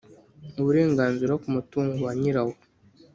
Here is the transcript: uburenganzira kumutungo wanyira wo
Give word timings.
uburenganzira 0.59 1.33
kumutungo 1.41 1.95
wanyira 2.07 2.39
wo 2.47 2.53